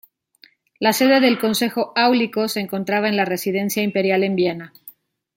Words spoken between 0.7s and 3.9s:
La sede del Consejo Áulico se encontraba en la residencia